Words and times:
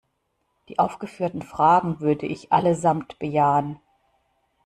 Die 0.67 0.79
aufgeführten 0.79 1.43
Fragen 1.43 1.99
würde 1.99 2.25
ich 2.25 2.51
allesamt 2.51 3.19
bejahen. 3.19 3.79